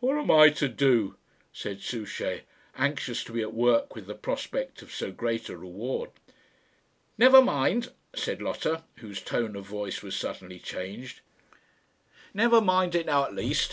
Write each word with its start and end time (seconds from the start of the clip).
"What 0.00 0.16
am 0.16 0.30
I 0.30 0.48
to 0.48 0.66
do?" 0.66 1.16
said 1.52 1.82
Souchey, 1.82 2.44
anxious 2.78 3.22
to 3.24 3.32
be 3.32 3.42
at 3.42 3.52
work 3.52 3.94
with 3.94 4.06
the 4.06 4.14
prospect 4.14 4.80
of 4.80 4.90
so 4.90 5.12
great 5.12 5.50
a 5.50 5.58
reward. 5.58 6.10
"Never 7.18 7.42
mind," 7.42 7.92
said 8.14 8.40
Lotta, 8.40 8.82
whose 9.00 9.20
tone 9.20 9.56
of 9.56 9.66
voice 9.66 10.02
was 10.02 10.16
suddenly 10.16 10.58
changed. 10.58 11.20
"Never 12.32 12.62
mind 12.62 12.94
it 12.94 13.04
now 13.04 13.26
at 13.26 13.34
least. 13.34 13.66